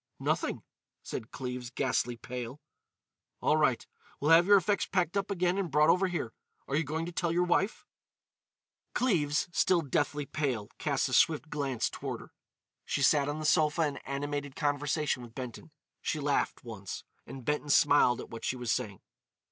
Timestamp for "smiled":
17.69-18.19